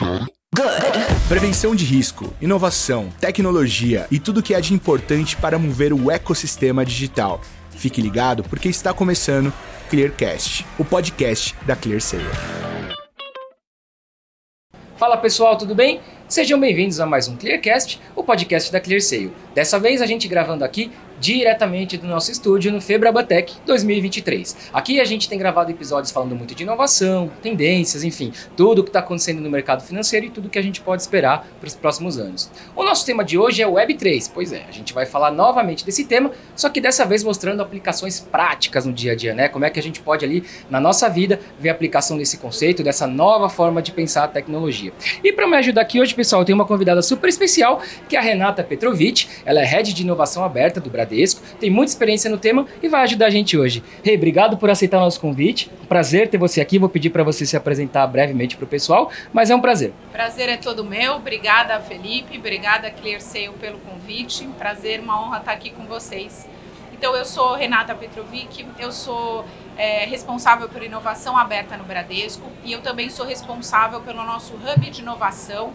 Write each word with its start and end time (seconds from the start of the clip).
Good. 0.00 1.28
Prevenção 1.28 1.74
de 1.74 1.84
risco, 1.84 2.32
inovação, 2.40 3.10
tecnologia 3.20 4.06
e 4.10 4.18
tudo 4.18 4.42
que 4.42 4.54
há 4.54 4.60
de 4.60 4.74
importante 4.74 5.36
para 5.36 5.58
mover 5.58 5.92
o 5.92 6.10
ecossistema 6.10 6.84
digital. 6.84 7.40
Fique 7.70 8.00
ligado 8.00 8.42
porque 8.42 8.68
está 8.68 8.92
começando 8.92 9.52
Clearcast, 9.88 10.66
o 10.78 10.84
podcast 10.84 11.54
da 11.66 11.74
ClearSale. 11.74 12.24
Fala 14.96 15.16
pessoal, 15.16 15.56
tudo 15.56 15.74
bem? 15.74 16.00
Sejam 16.28 16.60
bem-vindos 16.60 17.00
a 17.00 17.06
mais 17.06 17.28
um 17.28 17.36
Clearcast, 17.36 18.00
o 18.14 18.22
podcast 18.22 18.70
da 18.70 18.80
ClearSale. 18.80 19.32
Dessa 19.54 19.78
vez 19.78 20.00
a 20.00 20.06
gente 20.06 20.28
gravando 20.28 20.64
aqui 20.64 20.92
diretamente 21.22 21.96
do 21.96 22.08
nosso 22.08 22.32
estúdio 22.32 22.72
no 22.72 22.80
Febrabatec 22.80 23.54
2023. 23.64 24.70
Aqui 24.72 25.00
a 25.00 25.04
gente 25.04 25.28
tem 25.28 25.38
gravado 25.38 25.70
episódios 25.70 26.10
falando 26.10 26.34
muito 26.34 26.52
de 26.52 26.64
inovação, 26.64 27.30
tendências, 27.40 28.02
enfim, 28.02 28.32
tudo 28.56 28.80
o 28.80 28.82
que 28.82 28.88
está 28.88 28.98
acontecendo 28.98 29.40
no 29.40 29.48
mercado 29.48 29.84
financeiro 29.84 30.26
e 30.26 30.30
tudo 30.30 30.48
que 30.48 30.58
a 30.58 30.62
gente 30.62 30.80
pode 30.80 31.00
esperar 31.00 31.46
para 31.60 31.68
os 31.68 31.76
próximos 31.76 32.18
anos. 32.18 32.50
O 32.74 32.82
nosso 32.82 33.06
tema 33.06 33.24
de 33.24 33.38
hoje 33.38 33.62
é 33.62 33.66
Web3, 33.66 34.32
pois 34.34 34.52
é, 34.52 34.64
a 34.68 34.72
gente 34.72 34.92
vai 34.92 35.06
falar 35.06 35.30
novamente 35.30 35.86
desse 35.86 36.06
tema, 36.06 36.32
só 36.56 36.68
que 36.68 36.80
dessa 36.80 37.06
vez 37.06 37.22
mostrando 37.22 37.62
aplicações 37.62 38.18
práticas 38.18 38.84
no 38.84 38.92
dia 38.92 39.12
a 39.12 39.14
dia, 39.14 39.32
né? 39.32 39.46
Como 39.46 39.64
é 39.64 39.70
que 39.70 39.78
a 39.78 39.82
gente 39.82 40.00
pode 40.00 40.24
ali 40.24 40.42
na 40.68 40.80
nossa 40.80 41.08
vida 41.08 41.38
ver 41.56 41.68
a 41.68 41.72
aplicação 41.72 42.18
desse 42.18 42.36
conceito, 42.36 42.82
dessa 42.82 43.06
nova 43.06 43.48
forma 43.48 43.80
de 43.80 43.92
pensar 43.92 44.24
a 44.24 44.28
tecnologia. 44.28 44.92
E 45.22 45.32
para 45.32 45.46
me 45.46 45.54
ajudar 45.54 45.82
aqui 45.82 46.00
hoje, 46.00 46.16
pessoal, 46.16 46.42
eu 46.42 46.46
tenho 46.46 46.58
uma 46.58 46.66
convidada 46.66 47.00
super 47.00 47.28
especial, 47.28 47.80
que 48.08 48.16
é 48.16 48.18
a 48.18 48.22
Renata 48.22 48.64
Petrovic, 48.64 49.28
ela 49.44 49.60
é 49.60 49.64
Head 49.64 49.94
de 49.94 50.02
Inovação 50.02 50.44
Aberta 50.44 50.80
do 50.80 50.90
Bradesco 50.90 51.11
Bradesco, 51.12 51.42
tem 51.60 51.70
muita 51.70 51.92
experiência 51.92 52.30
no 52.30 52.38
tema 52.38 52.66
e 52.82 52.88
vai 52.88 53.02
ajudar 53.02 53.26
a 53.26 53.30
gente 53.30 53.56
hoje. 53.56 53.82
Rei, 54.02 54.14
hey, 54.14 54.16
obrigado 54.16 54.56
por 54.56 54.70
aceitar 54.70 54.96
o 54.96 55.00
nosso 55.00 55.20
convite. 55.20 55.70
Prazer 55.86 56.28
ter 56.28 56.38
você 56.38 56.60
aqui. 56.60 56.78
Vou 56.78 56.88
pedir 56.88 57.10
para 57.10 57.22
você 57.22 57.44
se 57.44 57.56
apresentar 57.56 58.06
brevemente 58.06 58.56
para 58.56 58.64
o 58.64 58.68
pessoal, 58.68 59.10
mas 59.32 59.50
é 59.50 59.54
um 59.54 59.60
prazer. 59.60 59.92
Prazer 60.10 60.48
é 60.48 60.56
todo 60.56 60.84
meu. 60.84 61.16
Obrigada, 61.16 61.78
Felipe. 61.80 62.38
Obrigada, 62.38 62.90
ClearSale, 62.90 63.52
pelo 63.60 63.78
convite. 63.78 64.48
Prazer, 64.58 65.00
uma 65.00 65.22
honra 65.22 65.38
estar 65.38 65.52
aqui 65.52 65.70
com 65.70 65.84
vocês. 65.84 66.48
Então, 66.92 67.14
eu 67.16 67.24
sou 67.24 67.54
Renata 67.54 67.94
Petrovic, 67.96 68.64
eu 68.78 68.92
sou 68.92 69.44
é, 69.76 70.04
responsável 70.04 70.68
por 70.68 70.82
inovação 70.84 71.36
aberta 71.36 71.76
no 71.76 71.82
Bradesco 71.82 72.48
e 72.64 72.72
eu 72.72 72.80
também 72.80 73.10
sou 73.10 73.26
responsável 73.26 74.00
pelo 74.02 74.22
nosso 74.22 74.54
hub 74.54 74.88
de 74.88 75.00
inovação 75.00 75.72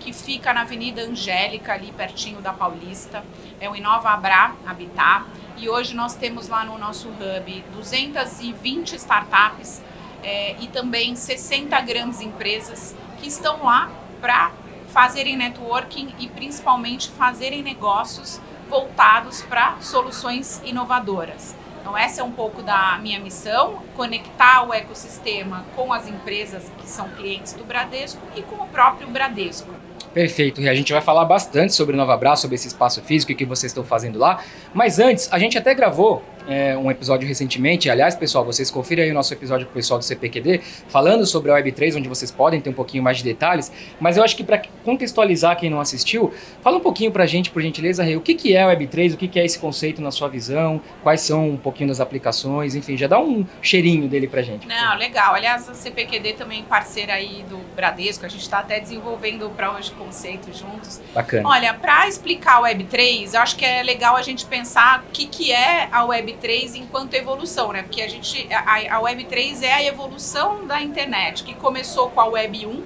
que 0.00 0.12
fica 0.12 0.52
na 0.52 0.62
Avenida 0.62 1.02
Angélica, 1.02 1.74
ali 1.74 1.92
pertinho 1.92 2.40
da 2.40 2.52
Paulista. 2.52 3.22
É 3.60 3.70
o 3.70 3.76
Inova 3.76 4.10
Abra 4.10 4.54
Habitat. 4.66 5.26
E 5.56 5.68
hoje 5.68 5.94
nós 5.94 6.14
temos 6.14 6.48
lá 6.48 6.64
no 6.64 6.78
nosso 6.78 7.08
hub 7.08 7.64
220 7.74 8.96
startups 8.96 9.82
é, 10.22 10.56
e 10.58 10.66
também 10.68 11.14
60 11.14 11.78
grandes 11.82 12.20
empresas 12.20 12.96
que 13.20 13.28
estão 13.28 13.62
lá 13.62 13.90
para 14.20 14.50
fazerem 14.88 15.36
networking 15.36 16.14
e 16.18 16.28
principalmente 16.28 17.10
fazerem 17.10 17.62
negócios 17.62 18.40
voltados 18.68 19.42
para 19.42 19.76
soluções 19.80 20.60
inovadoras. 20.64 21.54
Então, 21.80 21.96
essa 21.96 22.20
é 22.20 22.24
um 22.24 22.32
pouco 22.32 22.62
da 22.62 22.98
minha 22.98 23.18
missão: 23.18 23.82
conectar 23.96 24.62
o 24.62 24.72
ecossistema 24.72 25.64
com 25.74 25.92
as 25.92 26.06
empresas 26.06 26.70
que 26.78 26.88
são 26.88 27.08
clientes 27.10 27.52
do 27.52 27.64
Bradesco 27.64 28.20
e 28.36 28.42
com 28.42 28.56
o 28.56 28.68
próprio 28.68 29.08
Bradesco. 29.08 29.79
Perfeito, 30.12 30.60
e 30.60 30.68
a 30.68 30.74
gente 30.74 30.92
vai 30.92 31.00
falar 31.00 31.24
bastante 31.24 31.72
sobre 31.72 31.96
Nova 31.96 32.14
Abraço, 32.14 32.42
sobre 32.42 32.56
esse 32.56 32.66
espaço 32.66 33.00
físico 33.00 33.30
e 33.30 33.34
o 33.34 33.36
que 33.36 33.44
vocês 33.44 33.70
estão 33.70 33.84
fazendo 33.84 34.18
lá. 34.18 34.42
Mas 34.74 34.98
antes, 34.98 35.28
a 35.32 35.38
gente 35.38 35.56
até 35.56 35.72
gravou 35.72 36.22
é, 36.48 36.76
um 36.76 36.90
episódio 36.90 37.26
recentemente. 37.26 37.88
Aliás, 37.90 38.14
pessoal, 38.14 38.44
vocês 38.44 38.70
confiram 38.70 39.02
aí 39.02 39.10
o 39.10 39.14
nosso 39.14 39.32
episódio 39.32 39.66
com 39.66 39.72
o 39.72 39.74
pessoal 39.74 39.98
do 39.98 40.04
CPQD, 40.04 40.60
falando 40.88 41.26
sobre 41.26 41.50
a 41.50 41.54
Web3, 41.54 41.96
onde 41.96 42.08
vocês 42.08 42.30
podem 42.30 42.60
ter 42.60 42.70
um 42.70 42.74
pouquinho 42.74 43.02
mais 43.02 43.18
de 43.18 43.24
detalhes. 43.24 43.70
Mas 44.00 44.16
eu 44.16 44.24
acho 44.24 44.36
que 44.36 44.44
para 44.44 44.62
contextualizar 44.84 45.58
quem 45.58 45.70
não 45.70 45.80
assistiu, 45.80 46.32
fala 46.62 46.78
um 46.78 46.80
pouquinho 46.80 47.10
para 47.10 47.24
a 47.24 47.26
gente, 47.26 47.50
por 47.50 47.62
gentileza, 47.62 48.02
Rei, 48.02 48.16
o 48.16 48.20
que, 48.20 48.34
que 48.34 48.54
é 48.54 48.62
a 48.62 48.74
Web3, 48.74 49.14
o 49.14 49.16
que, 49.16 49.28
que 49.28 49.38
é 49.38 49.44
esse 49.44 49.58
conceito 49.58 50.00
na 50.00 50.10
sua 50.10 50.28
visão, 50.28 50.80
quais 51.02 51.20
são 51.20 51.50
um 51.50 51.56
pouquinho 51.56 51.88
das 51.88 52.00
aplicações, 52.00 52.74
enfim, 52.74 52.96
já 52.96 53.06
dá 53.06 53.18
um 53.18 53.46
cheirinho 53.62 54.08
dele 54.08 54.26
para 54.26 54.42
gente. 54.42 54.66
Não, 54.66 54.96
legal. 54.96 55.34
Aliás, 55.34 55.68
a 55.68 55.74
CPQD 55.74 56.34
também 56.34 56.62
parceira 56.64 57.14
aí 57.14 57.44
do 57.48 57.58
Bradesco, 57.74 58.24
a 58.24 58.28
gente 58.28 58.42
está 58.42 58.60
até 58.60 58.80
desenvolvendo 58.80 59.50
para 59.50 59.72
hoje 59.72 59.90
conceito 59.92 60.52
juntos. 60.56 61.00
Bacana. 61.14 61.48
Olha, 61.48 61.74
para 61.74 62.08
explicar 62.08 62.56
a 62.58 62.62
Web3, 62.62 63.34
eu 63.34 63.40
acho 63.40 63.56
que 63.56 63.64
é 63.64 63.82
legal 63.82 64.16
a 64.16 64.22
gente 64.22 64.46
pensar 64.46 65.04
o 65.08 65.12
que, 65.12 65.26
que 65.26 65.52
é 65.52 65.88
a 65.90 66.04
Web 66.04 66.32
Web3 66.40 66.74
enquanto 66.76 67.14
evolução, 67.14 67.72
né? 67.72 67.82
Porque 67.82 68.02
a 68.02 68.08
gente 68.08 68.48
a, 68.52 68.96
a 68.96 69.02
Web3 69.02 69.62
é 69.62 69.74
a 69.74 69.84
evolução 69.84 70.66
da 70.66 70.80
internet, 70.80 71.44
que 71.44 71.54
começou 71.54 72.10
com 72.10 72.20
a 72.20 72.26
Web 72.26 72.66
1 72.66 72.82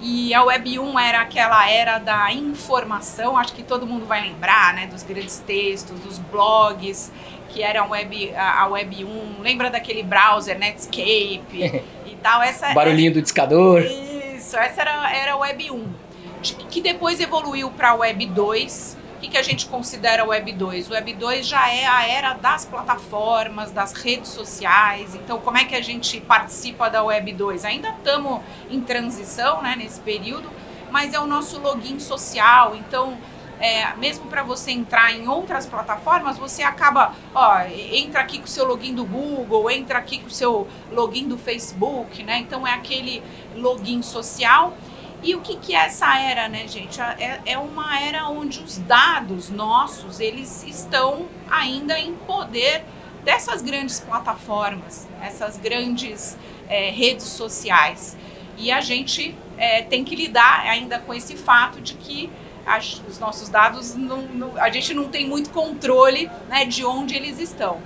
e 0.00 0.34
a 0.34 0.42
Web 0.44 0.78
1 0.78 0.98
era 0.98 1.20
aquela 1.20 1.70
era 1.70 1.98
da 1.98 2.32
informação, 2.32 3.36
acho 3.36 3.54
que 3.54 3.62
todo 3.62 3.86
mundo 3.86 4.04
vai 4.04 4.20
lembrar, 4.20 4.74
né, 4.74 4.86
dos 4.86 5.02
grandes 5.02 5.38
textos, 5.38 5.98
dos 6.00 6.18
blogs, 6.18 7.10
que 7.48 7.62
era 7.62 7.80
a 7.80 7.86
Web, 7.86 8.34
a 8.34 8.66
Web 8.66 9.04
1. 9.04 9.40
Lembra 9.40 9.70
daquele 9.70 10.02
browser 10.02 10.58
Netscape 10.58 11.46
e 12.06 12.16
tal? 12.22 12.42
Essa 12.42 12.74
Barulhinho 12.74 13.12
do 13.14 13.22
discador. 13.22 13.82
Isso, 13.82 14.56
essa 14.56 14.82
era, 14.82 15.16
era 15.16 15.32
a 15.32 15.36
Web 15.36 15.70
1, 15.70 15.84
que 16.70 16.80
depois 16.80 17.18
evoluiu 17.18 17.70
para 17.70 17.90
a 17.90 17.94
Web 17.94 18.26
2 18.26 19.05
o 19.16 19.18
que, 19.18 19.28
que 19.28 19.38
a 19.38 19.42
gente 19.42 19.66
considera 19.66 20.26
Web 20.26 20.52
2? 20.52 20.90
O 20.90 20.92
Web 20.92 21.14
2 21.14 21.46
já 21.46 21.72
é 21.72 21.86
a 21.86 22.06
era 22.06 22.34
das 22.34 22.66
plataformas, 22.66 23.72
das 23.72 23.94
redes 23.94 24.28
sociais. 24.28 25.14
Então, 25.14 25.40
como 25.40 25.56
é 25.56 25.64
que 25.64 25.74
a 25.74 25.80
gente 25.80 26.20
participa 26.20 26.90
da 26.90 27.02
Web 27.02 27.32
2? 27.32 27.64
Ainda 27.64 27.88
estamos 27.88 28.42
em 28.68 28.78
transição 28.78 29.62
né, 29.62 29.74
nesse 29.74 30.00
período, 30.00 30.50
mas 30.90 31.14
é 31.14 31.18
o 31.18 31.26
nosso 31.26 31.58
login 31.58 31.98
social. 31.98 32.76
Então, 32.76 33.16
é, 33.58 33.94
mesmo 33.96 34.26
para 34.26 34.42
você 34.42 34.70
entrar 34.70 35.10
em 35.14 35.26
outras 35.26 35.64
plataformas, 35.64 36.36
você 36.36 36.62
acaba, 36.62 37.14
ó, 37.34 37.60
entra 37.90 38.20
aqui 38.20 38.38
com 38.38 38.44
o 38.44 38.48
seu 38.48 38.66
login 38.66 38.94
do 38.94 39.06
Google, 39.06 39.70
entra 39.70 39.98
aqui 39.98 40.18
com 40.18 40.26
o 40.26 40.30
seu 40.30 40.68
login 40.92 41.26
do 41.26 41.38
Facebook, 41.38 42.22
né? 42.22 42.36
Então 42.40 42.66
é 42.66 42.74
aquele 42.74 43.22
login 43.54 44.02
social 44.02 44.76
e 45.26 45.34
o 45.34 45.40
que, 45.40 45.56
que 45.56 45.74
é 45.74 45.86
essa 45.86 46.18
era, 46.20 46.48
né, 46.48 46.68
gente? 46.68 47.00
É, 47.00 47.40
é 47.44 47.58
uma 47.58 48.00
era 48.00 48.28
onde 48.28 48.60
os 48.60 48.78
dados 48.78 49.50
nossos, 49.50 50.20
eles 50.20 50.62
estão 50.62 51.26
ainda 51.50 51.98
em 51.98 52.14
poder 52.14 52.84
dessas 53.24 53.60
grandes 53.60 53.98
plataformas, 53.98 55.08
essas 55.20 55.56
grandes 55.56 56.38
é, 56.68 56.90
redes 56.90 57.24
sociais. 57.24 58.16
E 58.56 58.70
a 58.70 58.80
gente 58.80 59.36
é, 59.58 59.82
tem 59.82 60.04
que 60.04 60.14
lidar 60.14 60.60
ainda 60.60 61.00
com 61.00 61.12
esse 61.12 61.36
fato 61.36 61.80
de 61.80 61.94
que 61.94 62.30
os 63.08 63.18
nossos 63.18 63.48
dados, 63.48 63.96
não, 63.96 64.22
não, 64.22 64.56
a 64.56 64.70
gente 64.70 64.94
não 64.94 65.08
tem 65.08 65.26
muito 65.26 65.50
controle 65.50 66.30
né, 66.48 66.64
de 66.64 66.84
onde 66.84 67.16
eles 67.16 67.40
estão. 67.40 67.80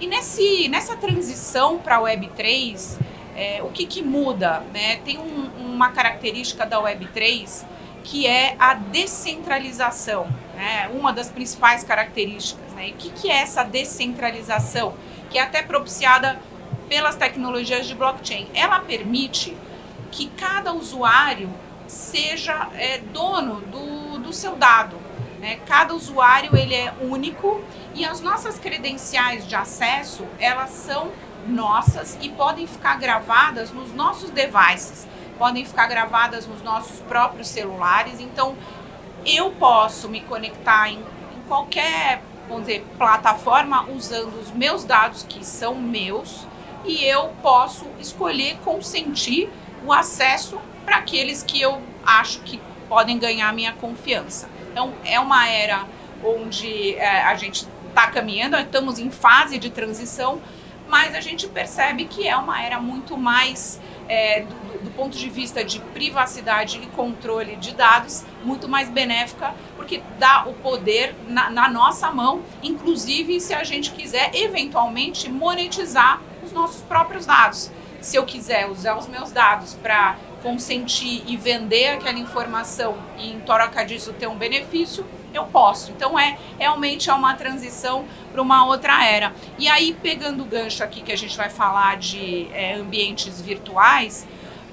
E 0.00 0.06
nesse, 0.06 0.68
nessa 0.68 0.96
transição 0.96 1.78
para 1.78 1.96
a 1.96 2.00
Web3, 2.00 2.98
é, 3.38 3.62
o 3.62 3.68
que, 3.68 3.86
que 3.86 4.02
muda? 4.02 4.64
Né? 4.74 4.96
Tem 5.04 5.16
um, 5.16 5.72
uma 5.72 5.90
característica 5.90 6.66
da 6.66 6.82
Web3 6.82 7.64
que 8.02 8.26
é 8.26 8.56
a 8.58 8.74
descentralização, 8.74 10.26
né? 10.54 10.90
uma 10.92 11.12
das 11.12 11.28
principais 11.28 11.84
características. 11.84 12.72
Né? 12.72 12.88
E 12.88 12.92
o 12.92 12.94
que, 12.94 13.10
que 13.10 13.30
é 13.30 13.36
essa 13.36 13.62
descentralização? 13.62 14.94
Que 15.30 15.38
é 15.38 15.42
até 15.42 15.62
propiciada 15.62 16.40
pelas 16.88 17.14
tecnologias 17.14 17.86
de 17.86 17.94
blockchain. 17.94 18.48
Ela 18.54 18.80
permite 18.80 19.56
que 20.10 20.28
cada 20.30 20.72
usuário 20.72 21.50
seja 21.86 22.68
é, 22.74 22.98
dono 22.98 23.60
do, 23.60 24.18
do 24.18 24.32
seu 24.32 24.56
dado. 24.56 24.96
Né? 25.38 25.60
Cada 25.66 25.94
usuário 25.94 26.56
ele 26.56 26.74
é 26.74 26.92
único 27.00 27.62
e 27.94 28.04
as 28.04 28.20
nossas 28.20 28.58
credenciais 28.58 29.46
de 29.46 29.54
acesso 29.54 30.26
elas 30.40 30.70
são 30.70 31.12
nossas 31.46 32.18
e 32.20 32.28
podem 32.28 32.66
ficar 32.66 32.98
gravadas 32.98 33.70
nos 33.72 33.92
nossos 33.94 34.30
devices, 34.30 35.06
podem 35.38 35.64
ficar 35.64 35.86
gravadas 35.86 36.46
nos 36.46 36.62
nossos 36.62 37.00
próprios 37.00 37.48
celulares. 37.48 38.20
Então, 38.20 38.56
eu 39.24 39.50
posso 39.52 40.08
me 40.08 40.20
conectar 40.20 40.90
em, 40.90 40.98
em 40.98 41.40
qualquer, 41.46 42.22
vamos 42.48 42.66
dizer, 42.66 42.84
plataforma 42.96 43.88
usando 43.90 44.40
os 44.40 44.50
meus 44.50 44.84
dados 44.84 45.22
que 45.22 45.44
são 45.44 45.74
meus 45.74 46.46
e 46.84 47.04
eu 47.04 47.30
posso 47.42 47.86
escolher 47.98 48.58
consentir 48.64 49.48
o 49.84 49.92
acesso 49.92 50.58
para 50.84 50.96
aqueles 50.96 51.42
que 51.42 51.60
eu 51.60 51.82
acho 52.04 52.40
que 52.40 52.60
podem 52.88 53.18
ganhar 53.18 53.52
minha 53.52 53.72
confiança. 53.74 54.48
Então, 54.70 54.94
é 55.04 55.20
uma 55.20 55.48
era 55.48 55.84
onde 56.24 56.94
é, 56.94 57.22
a 57.22 57.34
gente 57.34 57.66
está 57.88 58.06
caminhando, 58.08 58.56
estamos 58.56 58.98
em 58.98 59.10
fase 59.10 59.58
de 59.58 59.70
transição, 59.70 60.40
mas 60.88 61.14
a 61.14 61.20
gente 61.20 61.46
percebe 61.46 62.06
que 62.06 62.26
é 62.26 62.36
uma 62.36 62.62
era 62.62 62.80
muito 62.80 63.16
mais, 63.16 63.80
é, 64.08 64.42
do, 64.42 64.84
do, 64.84 64.90
ponto 64.92 65.16
de 65.16 65.28
vista 65.28 65.62
de 65.62 65.80
privacidade 65.80 66.80
e 66.82 66.86
controle 66.88 67.56
de 67.56 67.74
dados, 67.74 68.24
muito 68.42 68.68
mais 68.68 68.88
benéfica, 68.88 69.54
porque 69.76 70.02
dá 70.18 70.44
o 70.46 70.54
poder 70.54 71.14
na, 71.28 71.50
na 71.50 71.68
nossa 71.68 72.10
mão, 72.10 72.42
inclusive 72.62 73.40
se 73.40 73.54
a 73.54 73.62
gente 73.62 73.92
quiser 73.92 74.30
eventualmente 74.34 75.30
monetizar 75.30 76.20
os 76.42 76.52
nossos 76.52 76.80
próprios 76.82 77.26
dados. 77.26 77.70
Se 78.00 78.16
eu 78.16 78.24
quiser 78.24 78.70
usar 78.70 78.96
os 78.96 79.06
meus 79.08 79.30
dados 79.30 79.74
para 79.74 80.16
consentir 80.42 81.24
e 81.26 81.36
vender 81.36 81.88
aquela 81.88 82.18
informação 82.18 82.96
e 83.18 83.32
em 83.32 83.40
troca 83.40 83.84
disso 83.84 84.12
ter 84.12 84.28
um 84.28 84.36
benefício, 84.36 85.04
eu 85.32 85.44
posso. 85.44 85.90
Então 85.90 86.18
é 86.18 86.38
realmente 86.58 87.10
é 87.10 87.12
uma 87.12 87.34
transição 87.34 88.04
para 88.32 88.42
uma 88.42 88.66
outra 88.66 89.04
era. 89.04 89.32
E 89.58 89.68
aí 89.68 89.96
pegando 90.02 90.42
o 90.42 90.46
gancho 90.46 90.82
aqui 90.82 91.00
que 91.00 91.12
a 91.12 91.16
gente 91.16 91.36
vai 91.36 91.50
falar 91.50 91.96
de 91.96 92.48
é, 92.52 92.74
ambientes 92.74 93.40
virtuais, 93.40 94.26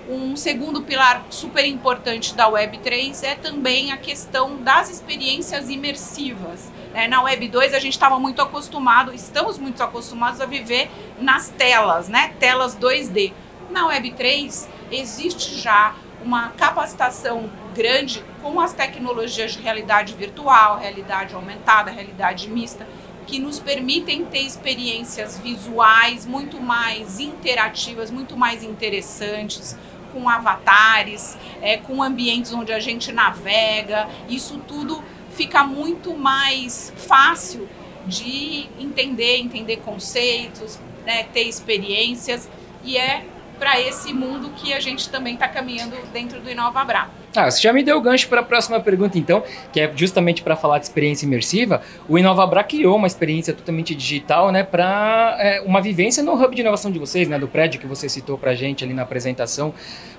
um 0.07 0.35
segundo 0.35 0.83
pilar 0.83 1.25
super 1.29 1.65
importante 1.65 2.35
da 2.35 2.49
Web3 2.49 3.23
é 3.23 3.35
também 3.35 3.91
a 3.91 3.97
questão 3.97 4.57
das 4.57 4.89
experiências 4.89 5.69
imersivas. 5.69 6.71
Né? 6.93 7.07
Na 7.07 7.23
Web 7.23 7.47
2 7.47 7.73
a 7.73 7.79
gente 7.79 7.93
estava 7.93 8.19
muito 8.19 8.41
acostumado, 8.41 9.13
estamos 9.13 9.57
muito 9.57 9.81
acostumados 9.81 10.39
a 10.41 10.45
viver 10.45 10.91
nas 11.19 11.49
telas, 11.49 12.07
né? 12.07 12.33
telas 12.39 12.77
2D. 12.77 13.33
Na 13.71 13.87
Web 13.87 14.11
3 14.11 14.69
existe 14.91 15.55
já 15.59 15.95
uma 16.25 16.49
capacitação 16.49 17.49
grande 17.73 18.23
com 18.41 18.59
as 18.59 18.73
tecnologias 18.73 19.53
de 19.53 19.61
realidade 19.61 20.15
virtual, 20.15 20.79
realidade 20.79 21.35
aumentada, 21.35 21.91
realidade 21.91 22.49
mista, 22.49 22.87
que 23.27 23.37
nos 23.37 23.59
permitem 23.59 24.25
ter 24.25 24.39
experiências 24.39 25.39
visuais 25.39 26.25
muito 26.25 26.59
mais 26.59 27.19
interativas, 27.19 28.09
muito 28.09 28.35
mais 28.35 28.63
interessantes, 28.63 29.77
com 30.11 30.27
avatares, 30.27 31.37
é, 31.61 31.77
com 31.77 32.01
ambientes 32.01 32.53
onde 32.53 32.73
a 32.73 32.79
gente 32.79 33.11
navega. 33.11 34.07
Isso 34.27 34.59
tudo 34.67 35.03
fica 35.31 35.63
muito 35.63 36.15
mais 36.15 36.91
fácil 36.95 37.69
de 38.07 38.67
entender, 38.79 39.37
entender 39.37 39.77
conceitos, 39.77 40.79
né, 41.05 41.23
ter 41.33 41.43
experiências. 41.43 42.49
E 42.83 42.97
é 42.97 43.25
para 43.57 43.79
esse 43.79 44.13
mundo 44.13 44.49
que 44.55 44.73
a 44.73 44.79
gente 44.79 45.09
também 45.09 45.33
está 45.33 45.47
caminhando 45.47 45.95
dentro 46.11 46.39
do 46.39 46.49
InovaBra. 46.49 47.09
Ah, 47.35 47.51
você 47.51 47.61
já 47.61 47.73
me 47.73 47.83
deu 47.83 47.97
o 47.97 48.01
gancho 48.01 48.29
para 48.29 48.39
a 48.39 48.43
próxima 48.43 48.79
pergunta, 48.79 49.17
então, 49.17 49.43
que 49.73 49.81
é 49.81 49.91
justamente 49.93 50.41
para 50.41 50.55
falar 50.55 50.79
de 50.79 50.85
experiência 50.85 51.25
imersiva. 51.25 51.81
O 52.07 52.17
InovaBra 52.17 52.63
criou 52.63 52.95
uma 52.95 53.07
experiência 53.07 53.53
totalmente 53.53 53.93
digital, 53.93 54.51
né, 54.51 54.63
para 54.63 55.35
é, 55.39 55.61
uma 55.61 55.81
vivência 55.81 56.23
no 56.23 56.33
hub 56.33 56.55
de 56.55 56.61
inovação 56.61 56.89
de 56.91 56.97
vocês, 56.97 57.27
né, 57.27 57.37
do 57.37 57.47
prédio 57.47 57.79
que 57.79 57.87
você 57.87 58.07
citou 58.07 58.37
para 58.37 58.51
a 58.51 58.55
gente 58.55 58.83
ali 58.83 58.93
na 58.93 59.01
apresentação. 59.01 59.73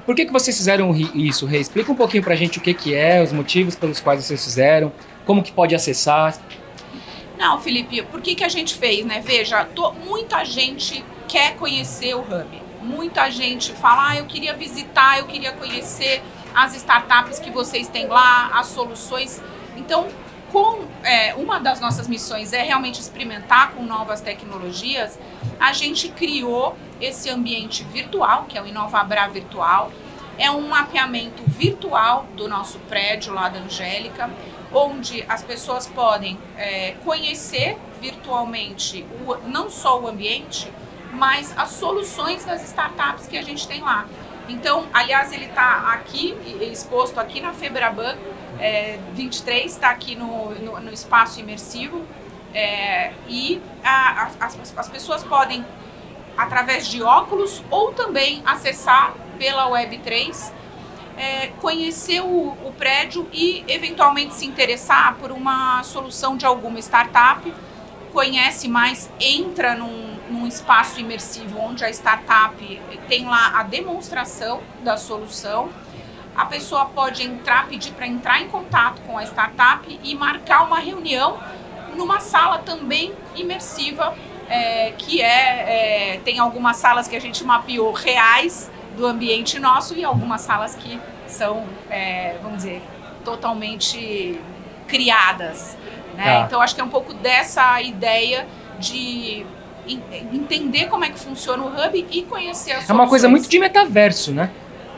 Por 0.05 0.15
que, 0.15 0.27
que 0.27 0.33
vocês 0.33 0.57
fizeram 0.57 0.95
isso, 1.15 1.47
Rei? 1.47 1.61
Explica 1.61 1.91
um 1.91 1.97
pouquinho 1.97 2.23
para 2.23 2.35
a 2.35 2.37
gente 2.37 2.59
o 2.59 2.61
que, 2.61 2.75
que 2.75 2.95
é, 2.95 3.23
os 3.23 3.33
motivos 3.33 3.75
pelos 3.75 3.99
quais 3.99 4.23
vocês 4.23 4.45
fizeram, 4.45 4.93
como 5.25 5.43
que 5.43 5.53
pode 5.53 5.75
acessar. 5.75 6.39
Não, 7.39 7.59
Felipe, 7.61 8.03
por 8.03 8.21
que, 8.21 8.35
que 8.35 8.45
a 8.45 8.49
gente 8.49 8.75
fez, 8.75 9.05
né? 9.05 9.23
Veja, 9.25 9.65
tô, 9.65 9.93
muita 9.93 10.45
gente 10.45 11.05
quer 11.27 11.57
conhecer 11.57 12.15
o 12.15 12.21
hub 12.21 12.66
muita 12.87 13.31
gente 13.31 13.73
fala, 13.73 14.11
ah, 14.11 14.17
eu 14.17 14.27
queria 14.27 14.55
visitar, 14.55 15.19
eu 15.19 15.27
queria 15.27 15.53
conhecer 15.53 16.23
as 16.55 16.75
startups 16.75 17.39
que 17.39 17.51
vocês 17.51 17.89
têm 17.89 18.07
lá, 18.07 18.51
as 18.55 18.69
soluções. 18.69 19.43
Então, 19.77 20.09
com 20.51 20.87
é, 21.03 21.35
uma 21.35 21.59
das 21.59 21.81
nossas 21.81 22.09
missões 22.09 22.53
é 22.53 22.63
realmente 22.63 23.01
experimentar 23.01 23.73
com 23.73 23.83
novas 23.83 24.21
tecnologias, 24.21 25.19
a 25.59 25.73
gente 25.73 26.09
criou 26.09 26.77
esse 27.01 27.29
ambiente 27.29 27.85
virtual, 27.85 28.45
que 28.45 28.57
é 28.57 28.63
o 28.63 28.67
Inovabra 28.67 29.29
Virtual. 29.29 29.91
É 30.39 30.51
um 30.51 30.69
mapeamento 30.69 31.43
virtual 31.47 32.27
do 32.37 32.47
nosso 32.47 32.79
prédio 32.81 33.33
lá 33.33 33.49
da 33.49 33.59
Angélica, 33.59 34.31
onde 34.73 35.25
as 35.29 35.43
pessoas 35.43 35.87
podem 35.87 36.39
é, 36.57 36.95
conhecer 37.05 37.79
virtualmente 38.01 39.07
o, 39.27 39.37
não 39.49 39.71
só 39.71 40.01
o 40.01 40.07
ambiente, 40.07 40.71
mas 41.17 41.57
as 41.57 41.71
soluções 41.71 42.45
das 42.45 42.63
startups 42.63 43.27
que 43.27 43.37
a 43.37 43.43
gente 43.43 43.67
tem 43.67 43.81
lá. 43.81 44.07
Então, 44.49 44.87
aliás, 44.93 45.33
ele 45.33 45.47
está 45.47 45.93
aqui, 45.93 46.37
exposto 46.61 47.19
aqui 47.19 47.41
na 47.41 47.53
Febraban 47.53 48.17
é, 48.59 48.99
23, 49.13 49.73
está 49.73 49.91
aqui 49.91 50.15
no, 50.15 50.51
no, 50.55 50.81
no, 50.81 50.93
espaço 50.93 51.41
imersivo. 51.41 52.05
É, 52.55 53.13
e 53.29 53.61
a, 53.85 54.23
a, 54.23 54.47
as, 54.47 54.79
as 54.79 54.89
pessoas 54.89 55.25
podem, 55.25 55.65
através 56.37 56.87
de 56.89 57.03
óculos, 57.03 57.63
ou 57.71 57.93
também 57.93 58.43
acessar 58.47 59.15
pela 59.37 59.69
Web3, 59.69 60.53
é, 61.19 61.49
conhecer 61.61 62.21
o, 62.21 62.57
o 62.65 62.73
prédio 62.79 63.29
e 63.33 63.65
eventualmente 63.67 64.35
se 64.35 64.47
interessar 64.47 65.17
por 65.17 65.33
uma 65.33 65.83
solução 65.83 66.37
de 66.37 66.47
alguma 66.47 66.79
startup. 66.79 67.53
Conhece 68.13 68.69
mais, 68.69 69.11
entra 69.21 69.75
num, 69.75 70.16
num 70.31 70.47
espaço 70.47 71.01
imersivo 71.01 71.59
onde 71.61 71.85
a 71.85 71.91
startup 71.91 72.83
tem 73.09 73.27
lá 73.27 73.59
a 73.59 73.63
demonstração 73.63 74.61
da 74.83 74.97
solução. 74.97 75.71
A 76.35 76.45
pessoa 76.45 76.87
pode 76.87 77.23
entrar, 77.23 77.67
pedir 77.67 77.93
para 77.93 78.07
entrar 78.07 78.43
em 78.43 78.49
contato 78.49 79.01
com 79.03 79.17
a 79.17 79.23
startup 79.25 80.01
e 80.03 80.15
marcar 80.15 80.65
uma 80.65 80.79
reunião 80.79 81.39
numa 81.97 82.21
sala 82.21 82.59
também 82.59 83.13
imersiva, 83.35 84.15
é, 84.49 84.93
que 84.99 85.23
é, 85.23 86.15
é, 86.15 86.21
tem 86.25 86.39
algumas 86.39 86.77
salas 86.77 87.09
que 87.09 87.17
a 87.17 87.21
gente 87.21 87.43
mapeou 87.43 87.93
reais 87.93 88.71
do 88.97 89.07
ambiente 89.07 89.59
nosso 89.59 89.95
e 89.95 90.05
algumas 90.05 90.43
salas 90.43 90.75
que 90.75 91.01
são, 91.27 91.65
é, 91.91 92.37
vamos 92.43 92.59
dizer, 92.59 92.83
totalmente 93.25 94.39
criadas. 94.87 95.77
Né? 96.15 96.25
Tá. 96.25 96.41
Então 96.41 96.61
acho 96.61 96.75
que 96.75 96.81
é 96.81 96.85
um 96.85 96.91
pouco 96.91 97.13
dessa 97.15 97.81
ideia 97.81 98.47
de 98.79 99.45
entender 100.33 100.87
como 100.87 101.05
é 101.05 101.11
que 101.11 101.19
funciona 101.19 101.63
o 101.63 101.69
hub 101.69 102.07
e 102.11 102.23
conhecer 102.23 102.73
as 102.73 102.89
É 102.89 102.93
uma 102.93 103.09
coisa 103.09 103.29
muito 103.29 103.49
de 103.49 103.59
metaverso, 103.59 104.33
né? 104.33 104.51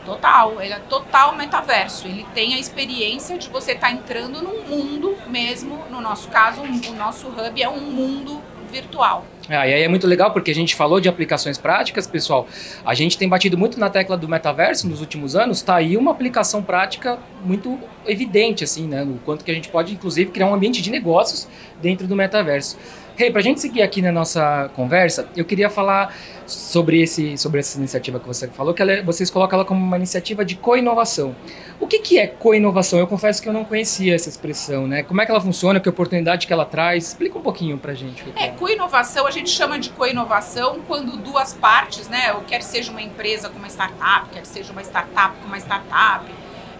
Total, 0.05 0.61
ele 0.63 0.73
é 0.73 0.79
total 0.89 1.37
metaverso. 1.37 2.07
Ele 2.07 2.25
tem 2.35 2.55
a 2.55 2.59
experiência 2.59 3.37
de 3.37 3.49
você 3.51 3.73
estar 3.73 3.89
tá 3.89 3.93
entrando 3.93 4.43
num 4.43 4.63
mundo 4.63 5.17
mesmo, 5.27 5.85
no 5.91 6.01
nosso 6.01 6.29
caso, 6.29 6.63
o 6.63 6.95
nosso 6.95 7.29
hub 7.29 7.63
é 7.63 7.69
um 7.69 7.81
mundo 7.81 8.41
virtual. 8.71 9.25
Ah, 9.49 9.67
e 9.67 9.73
aí 9.73 9.83
é 9.83 9.89
muito 9.89 10.07
legal 10.07 10.31
porque 10.31 10.51
a 10.51 10.55
gente 10.55 10.75
falou 10.75 11.01
de 11.01 11.09
aplicações 11.09 11.57
práticas, 11.57 12.07
pessoal. 12.07 12.47
A 12.85 12.95
gente 12.95 13.17
tem 13.17 13.29
batido 13.29 13.57
muito 13.57 13.81
na 13.81 13.89
tecla 13.89 14.17
do 14.17 14.29
metaverso 14.29 14.87
nos 14.87 15.01
últimos 15.01 15.35
anos. 15.35 15.63
Tá 15.63 15.77
aí 15.77 15.97
uma 15.97 16.11
aplicação 16.11 16.63
prática 16.63 17.19
muito 17.43 17.79
evidente, 18.07 18.63
assim, 18.63 18.87
né? 18.87 19.03
O 19.03 19.19
quanto 19.25 19.45
que 19.45 19.51
a 19.51 19.55
gente 19.55 19.69
pode, 19.69 19.95
inclusive, 19.95 20.31
criar 20.31 20.47
um 20.47 20.55
ambiente 20.55 20.83
de 20.83 20.91
negócios 20.91 21.49
dentro 21.81 22.07
do 22.07 22.15
metaverso. 22.15 22.77
Hey, 23.21 23.33
para 23.33 23.41
a 23.41 23.43
gente 23.43 23.61
seguir 23.61 23.83
aqui 23.83 24.01
na 24.01 24.13
nossa 24.13 24.71
conversa, 24.77 25.29
eu 25.35 25.45
queria 25.45 25.69
falar 25.69 26.15
sobre, 26.47 27.03
esse, 27.03 27.37
sobre 27.37 27.59
essa 27.59 27.77
iniciativa 27.77 28.21
que 28.21 28.27
você 28.29 28.47
falou, 28.47 28.73
que 28.73 28.81
ela, 28.81 28.93
é, 28.93 29.03
vocês 29.03 29.29
colocam 29.29 29.59
ela 29.59 29.67
como 29.67 29.85
uma 29.85 29.97
iniciativa 29.97 30.45
de 30.45 30.55
co-inovação. 30.55 31.35
O 31.81 31.89
que, 31.89 31.99
que 31.99 32.17
é 32.17 32.29
co-inovação? 32.29 32.97
Eu 32.97 33.09
confesso 33.09 33.43
que 33.43 33.49
eu 33.49 33.53
não 33.53 33.65
conhecia 33.65 34.15
essa 34.15 34.29
expressão, 34.29 34.87
né? 34.87 35.03
Como 35.03 35.21
é 35.21 35.27
que 35.27 35.33
ela 35.33 35.41
funciona, 35.41 35.81
que 35.81 35.89
oportunidade 35.89 36.47
que 36.47 36.53
ela 36.53 36.65
traz? 36.65 37.09
Explica 37.09 37.37
um 37.37 37.43
pouquinho 37.43 37.77
para 37.77 37.91
a 37.91 37.95
gente. 37.97 38.25
É, 38.37 38.45
é, 38.45 38.49
co-inovação, 38.51 39.27
a 39.27 39.33
gente 39.33 39.51
chama 39.51 39.81
de 39.81 39.91
co-inovação 39.91 40.79
quando 40.87 41.17
duas 41.17 41.53
partes, 41.53 42.09
né? 42.09 42.33
Ou 42.35 42.43
quer 42.43 42.63
seja 42.63 42.93
uma 42.93 43.03
empresa 43.03 43.49
com 43.49 43.59
uma 43.59 43.69
startup, 43.69 44.31
quer 44.31 44.47
seja 44.47 44.71
uma 44.71 44.83
startup 44.83 45.37
com 45.39 45.49
uma 45.49 45.59
startup, 45.59 46.25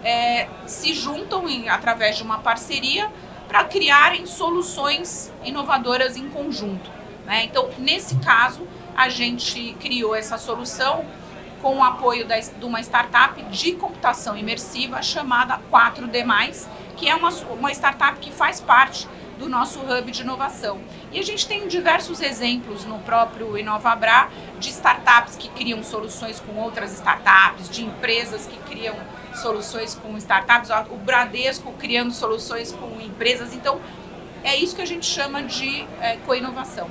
é, 0.05 0.47
se 0.65 0.93
juntam 0.93 1.49
em, 1.49 1.67
através 1.67 2.15
de 2.15 2.23
uma 2.23 2.37
parceria 2.37 3.11
para 3.49 3.63
criarem 3.63 4.27
soluções 4.27 5.33
inovadoras 5.43 6.15
em 6.15 6.29
conjunto. 6.29 6.89
Né? 7.25 7.45
Então, 7.45 7.67
nesse 7.79 8.15
caso, 8.19 8.65
a 8.95 9.09
gente 9.09 9.75
criou 9.79 10.15
essa 10.15 10.37
solução 10.37 11.03
com 11.59 11.77
o 11.77 11.83
apoio 11.83 12.27
da, 12.27 12.39
de 12.39 12.63
uma 12.63 12.79
startup 12.79 13.41
de 13.43 13.71
computação 13.73 14.37
imersiva 14.37 15.01
chamada 15.01 15.59
4D+, 15.71 16.67
que 16.95 17.09
é 17.09 17.15
uma, 17.15 17.29
uma 17.29 17.71
startup 17.71 18.19
que 18.19 18.31
faz 18.31 18.61
parte 18.61 19.07
do 19.39 19.47
nosso 19.47 19.79
hub 19.79 20.11
de 20.11 20.21
inovação. 20.21 20.79
E 21.11 21.17
a 21.17 21.23
gente 21.23 21.47
tem 21.47 21.67
diversos 21.67 22.21
exemplos 22.21 22.83
no 22.83 22.99
próprio 22.99 23.57
InovaBra 23.57 24.29
de 24.59 24.69
startups 24.69 25.37
que 25.37 25.47
criam 25.49 25.81
soluções 25.81 26.39
com 26.41 26.53
outras 26.55 26.93
startups, 26.93 27.69
de 27.69 27.83
empresas 27.83 28.45
que 28.45 28.57
criam 28.69 28.95
soluções 29.33 29.95
com 29.95 30.15
startups, 30.17 30.69
o 30.89 30.97
Bradesco 30.97 31.71
criando 31.73 32.11
soluções 32.11 32.73
com 32.73 32.99
empresas. 32.99 33.53
Então, 33.53 33.79
é 34.43 34.55
isso 34.55 34.75
que 34.75 34.81
a 34.81 34.87
gente 34.87 35.05
chama 35.05 35.41
de 35.43 35.87
é, 36.01 36.17
co-inovação. 36.25 36.89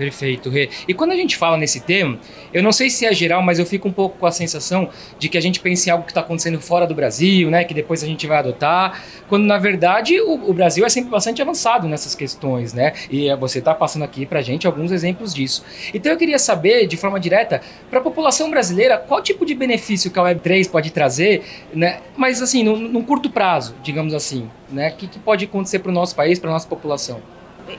Perfeito, 0.00 0.48
Rê. 0.48 0.70
E 0.88 0.94
quando 0.94 1.12
a 1.12 1.14
gente 1.14 1.36
fala 1.36 1.58
nesse 1.58 1.78
tema, 1.78 2.18
eu 2.54 2.62
não 2.62 2.72
sei 2.72 2.88
se 2.88 3.04
é 3.04 3.12
geral, 3.12 3.42
mas 3.42 3.58
eu 3.58 3.66
fico 3.66 3.86
um 3.86 3.92
pouco 3.92 4.16
com 4.16 4.24
a 4.24 4.32
sensação 4.32 4.88
de 5.18 5.28
que 5.28 5.36
a 5.36 5.42
gente 5.42 5.60
pensa 5.60 5.90
em 5.90 5.92
algo 5.92 6.06
que 6.06 6.10
está 6.10 6.22
acontecendo 6.22 6.58
fora 6.58 6.86
do 6.86 6.94
Brasil, 6.94 7.50
né? 7.50 7.64
Que 7.64 7.74
depois 7.74 8.02
a 8.02 8.06
gente 8.06 8.26
vai 8.26 8.38
adotar, 8.38 8.98
quando 9.28 9.44
na 9.44 9.58
verdade 9.58 10.18
o, 10.18 10.48
o 10.48 10.54
Brasil 10.54 10.86
é 10.86 10.88
sempre 10.88 11.10
bastante 11.10 11.42
avançado 11.42 11.86
nessas 11.86 12.14
questões, 12.14 12.72
né? 12.72 12.94
E 13.10 13.28
é, 13.28 13.36
você 13.36 13.58
está 13.58 13.74
passando 13.74 14.02
aqui 14.02 14.24
para 14.24 14.38
a 14.38 14.42
gente 14.42 14.66
alguns 14.66 14.90
exemplos 14.90 15.34
disso. 15.34 15.62
Então 15.92 16.10
eu 16.10 16.16
queria 16.16 16.38
saber, 16.38 16.86
de 16.86 16.96
forma 16.96 17.20
direta, 17.20 17.60
para 17.90 17.98
a 17.98 18.02
população 18.02 18.48
brasileira, 18.48 18.96
qual 18.96 19.22
tipo 19.22 19.44
de 19.44 19.54
benefício 19.54 20.10
que 20.10 20.18
a 20.18 20.22
Web3 20.22 20.70
pode 20.70 20.90
trazer, 20.92 21.42
né? 21.74 22.00
Mas 22.16 22.40
assim, 22.40 22.64
num, 22.64 22.78
num 22.78 23.02
curto 23.02 23.28
prazo, 23.28 23.74
digamos 23.82 24.14
assim, 24.14 24.48
né? 24.70 24.88
O 24.88 24.96
que, 24.96 25.06
que 25.06 25.18
pode 25.18 25.44
acontecer 25.44 25.80
para 25.80 25.90
o 25.90 25.94
nosso 25.94 26.16
país, 26.16 26.38
para 26.38 26.48
a 26.48 26.54
nossa 26.54 26.66
população? 26.66 27.20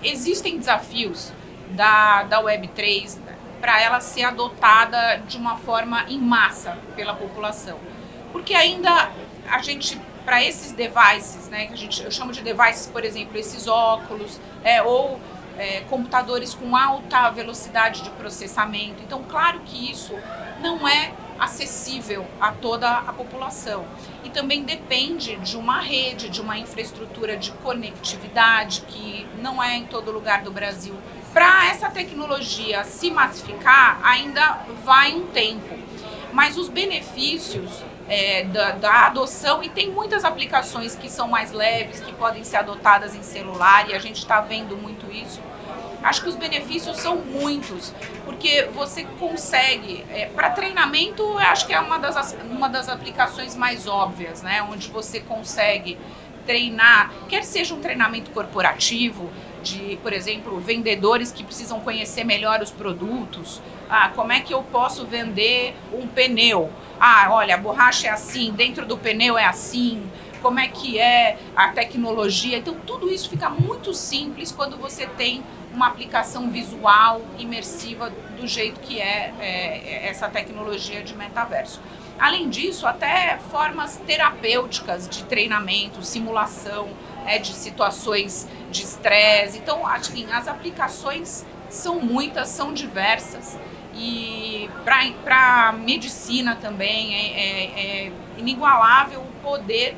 Existem 0.04 0.60
desafios 0.60 1.34
da, 1.76 2.24
da 2.24 2.42
Web3 2.42 3.18
para 3.60 3.82
ela 3.82 4.00
ser 4.00 4.24
adotada 4.24 5.22
de 5.28 5.38
uma 5.38 5.58
forma 5.58 6.06
em 6.10 6.20
massa 6.20 6.78
pela 6.96 7.14
população. 7.14 7.78
porque 8.32 8.54
ainda 8.54 9.12
a 9.50 9.60
gente 9.60 10.00
para 10.26 10.44
esses 10.44 10.72
devices, 10.72 11.50
né, 11.50 11.66
que 11.66 11.74
a 11.74 11.76
gente, 11.76 12.04
eu 12.04 12.12
chamo 12.12 12.32
de 12.32 12.42
devices, 12.42 12.88
por 12.88 13.04
exemplo, 13.04 13.38
esses 13.38 13.68
óculos, 13.68 14.40
é, 14.64 14.82
ou 14.82 15.20
é, 15.58 15.82
computadores 15.90 16.54
com 16.54 16.76
alta 16.76 17.30
velocidade 17.30 18.04
de 18.04 18.10
processamento. 18.12 19.02
Então, 19.04 19.24
claro 19.24 19.62
que 19.62 19.92
isso 19.92 20.14
não 20.62 20.88
é 20.88 21.14
acessível 21.40 22.26
a 22.40 22.52
toda 22.52 22.88
a 22.88 23.14
população. 23.14 23.86
E 24.24 24.30
também 24.30 24.64
depende 24.64 25.36
de 25.38 25.58
uma 25.58 25.80
rede, 25.80 26.30
de 26.30 26.40
uma 26.40 26.58
infraestrutura 26.58 27.36
de 27.36 27.52
conectividade 27.52 28.82
que 28.82 29.28
não 29.40 29.62
é 29.62 29.76
em 29.76 29.86
todo 29.86 30.12
lugar 30.12 30.44
do 30.44 30.52
Brasil. 30.52 30.96
Para 31.34 31.70
essa 31.70 31.90
tecnologia 31.90 32.84
se 32.84 33.10
massificar, 33.10 34.00
ainda 34.04 34.66
vai 34.84 35.14
um 35.14 35.28
tempo. 35.28 35.78
Mas 36.34 36.58
os 36.58 36.70
benefícios 36.70 37.84
é, 38.08 38.44
da, 38.44 38.72
da, 38.72 39.06
adoção, 39.08 39.64
e 39.64 39.70
tem 39.70 39.90
muitas 39.90 40.26
aplicações 40.26 40.96
que 40.96 41.10
são 41.10 41.28
mais 41.28 41.52
leves, 41.52 42.02
que 42.02 42.14
podem 42.14 42.44
ser 42.44 42.58
adotadas 42.58 43.16
em 43.16 43.24
celular, 43.24 43.90
e 43.90 43.94
a 43.94 44.00
gente 44.00 44.18
está 44.18 44.42
vendo 44.42 44.76
muito 44.76 45.10
isso. 45.12 45.42
Acho 46.04 46.24
que 46.24 46.30
os 46.30 46.36
benefícios 46.36 46.98
são 46.98 47.18
muitos, 47.18 47.94
porque 48.26 48.68
você 48.74 49.04
consegue, 49.20 50.04
é, 50.10 50.26
para 50.26 50.50
treinamento, 50.50 51.38
acho 51.38 51.68
que 51.68 51.74
é 51.74 51.80
uma 51.80 52.00
das, 52.00 52.36
uma 52.50 52.68
das 52.68 52.90
aplicações 52.90 53.56
mais 53.56 53.88
óbvias, 53.88 54.42
né? 54.42 54.64
Onde 54.64 54.90
você 54.90 55.20
consegue 55.20 55.98
treinar, 56.46 57.14
quer 57.30 57.44
seja 57.44 57.74
um 57.74 57.80
treinamento 57.80 58.32
corporativo, 58.32 59.32
de, 59.62 59.98
por 60.02 60.14
exemplo, 60.14 60.60
vendedores 60.60 61.32
que 61.32 61.44
precisam 61.44 61.80
conhecer 61.80 62.24
melhor 62.24 62.62
os 62.62 62.72
produtos. 62.72 63.62
Ah, 63.90 64.12
como 64.16 64.32
é 64.32 64.40
que 64.40 64.54
eu 64.54 64.64
posso 64.64 65.06
vender 65.06 65.76
um 65.94 66.08
pneu? 66.08 66.70
Ah, 67.00 67.28
olha, 67.32 67.56
a 67.56 67.58
borracha 67.58 68.08
é 68.08 68.10
assim, 68.10 68.52
dentro 68.52 68.86
do 68.86 68.98
pneu 68.98 69.38
é 69.38 69.46
assim. 69.46 70.04
Como 70.42 70.60
é 70.60 70.68
que 70.68 70.98
é 71.00 71.38
a 71.56 71.70
tecnologia? 71.70 72.58
Então, 72.58 72.76
tudo 72.86 73.10
isso 73.10 73.30
fica 73.30 73.50
muito 73.50 73.94
simples 73.94 74.52
quando 74.52 74.78
você 74.78 75.06
tem 75.06 75.44
uma 75.74 75.88
aplicação 75.88 76.50
visual, 76.50 77.22
imersiva, 77.38 78.12
do 78.38 78.48
jeito 78.48 78.80
que 78.82 79.00
é, 79.00 79.34
é 79.40 80.08
essa 80.08 80.28
tecnologia 80.28 81.02
de 81.04 81.16
metaverso. 81.16 81.80
Além 82.20 82.50
disso, 82.50 82.86
até 82.86 83.40
formas 83.50 83.98
terapêuticas 84.06 85.10
de 85.10 85.24
treinamento, 85.24 86.04
simulação 86.04 86.90
é, 87.26 87.38
de 87.38 87.54
situações 87.54 88.48
de 88.70 88.84
estresse. 88.84 89.58
Então, 89.58 89.86
assim, 89.86 90.32
as 90.32 90.48
aplicações 90.48 91.46
são 91.70 92.00
muitas, 92.00 92.50
são 92.50 92.74
diversas. 92.74 93.58
E 93.94 94.70
para 94.84 95.74
medicina 95.74 96.56
também 96.56 97.14
é, 97.14 97.28
é, 97.28 98.06
é 98.08 98.12
inigualável 98.38 99.22
o 99.22 99.42
poder 99.44 99.96